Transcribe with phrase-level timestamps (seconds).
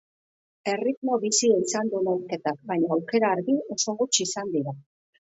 [0.71, 4.75] Erritmo bizia izan du neurketak, baina aukera argi oso gutxi izan dira.